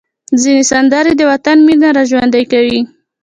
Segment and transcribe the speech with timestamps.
[0.41, 2.79] ځینې سندرې د وطن مینه راژوندۍ کوي.